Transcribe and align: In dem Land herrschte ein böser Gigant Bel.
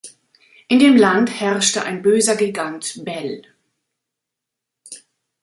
In 0.67 0.79
dem 0.79 0.97
Land 0.97 1.29
herrschte 1.39 1.83
ein 1.83 2.01
böser 2.01 2.35
Gigant 2.35 3.05
Bel. 3.05 3.43